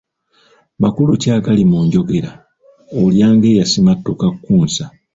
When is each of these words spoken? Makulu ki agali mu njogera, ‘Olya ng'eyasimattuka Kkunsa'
Makulu 0.81 1.11
ki 1.21 1.27
agali 1.37 1.63
mu 1.71 1.79
njogera, 1.87 2.31
‘Olya 3.01 3.27
ng'eyasimattuka 3.35 4.27
Kkunsa' 4.33 4.85